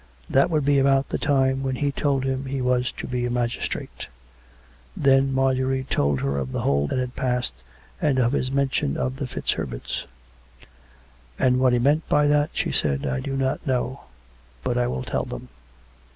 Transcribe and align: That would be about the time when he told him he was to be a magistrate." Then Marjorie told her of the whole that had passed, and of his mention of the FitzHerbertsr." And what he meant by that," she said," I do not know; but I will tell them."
That 0.27 0.49
would 0.49 0.65
be 0.65 0.79
about 0.79 1.09
the 1.09 1.19
time 1.19 1.61
when 1.61 1.75
he 1.75 1.91
told 1.91 2.23
him 2.23 2.45
he 2.47 2.59
was 2.59 2.91
to 2.93 3.05
be 3.05 3.27
a 3.27 3.29
magistrate." 3.29 4.07
Then 4.97 5.31
Marjorie 5.31 5.83
told 5.91 6.21
her 6.21 6.39
of 6.39 6.51
the 6.51 6.61
whole 6.61 6.87
that 6.87 6.97
had 6.97 7.15
passed, 7.15 7.61
and 8.01 8.17
of 8.17 8.31
his 8.31 8.49
mention 8.49 8.97
of 8.97 9.17
the 9.17 9.27
FitzHerbertsr." 9.27 10.07
And 11.37 11.59
what 11.59 11.73
he 11.73 11.77
meant 11.77 12.09
by 12.09 12.25
that," 12.25 12.49
she 12.51 12.71
said," 12.71 13.05
I 13.05 13.19
do 13.19 13.37
not 13.37 13.67
know; 13.67 14.05
but 14.63 14.75
I 14.75 14.87
will 14.87 15.03
tell 15.03 15.23
them." 15.23 15.49